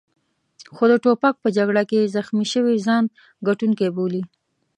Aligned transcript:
خو 0.75 0.83
د 0.91 0.93
توپک 1.03 1.35
په 1.43 1.49
جګړه 1.57 1.83
کې 1.89 2.11
زخمي 2.15 2.45
شوي 2.53 2.75
ځان 2.87 3.03
ګټونکی 3.47 3.87
بولي. 3.95 4.21